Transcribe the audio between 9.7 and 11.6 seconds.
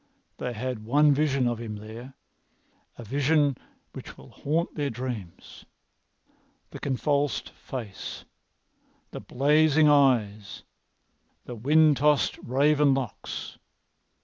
eyes, the